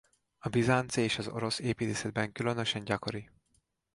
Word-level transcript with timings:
A 0.37 0.49
bizánci 0.49 1.01
és 1.01 1.17
az 1.17 1.27
orosz 1.27 1.59
építészetben 1.59 2.31
különösen 2.31 2.83
gyakori. 2.83 3.29